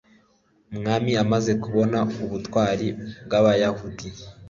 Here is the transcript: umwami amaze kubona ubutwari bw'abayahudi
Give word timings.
umwami 0.71 1.11
amaze 1.23 1.51
kubona 1.63 1.97
ubutwari 2.25 2.87
bw'abayahudi 3.25 4.07